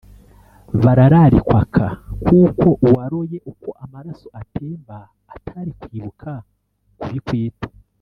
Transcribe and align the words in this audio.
bararikwaka 0.83 1.85
Kuko 2.27 2.67
uwaroye 2.87 3.37
uko 3.51 3.69
amaraso 3.83 4.27
atemba 4.41 4.97
Atari 5.35 5.71
kwibuka 5.79 6.31
kubikwita... 6.99 7.67